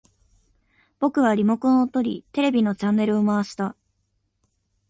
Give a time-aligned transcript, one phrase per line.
[0.97, 3.75] 僕はリモコンを取り、テレビのチャンネルを回した